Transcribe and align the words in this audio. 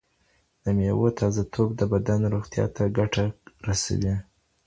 د 0.63 0.65
مېوو 0.77 1.07
تازه 1.19 1.41
توب 1.53 1.69
د 1.77 1.81
بدن 1.93 2.19
روغتیا 2.33 2.65
ته 2.75 2.83
ګټه 2.97 3.25
رسوي. 3.67 4.15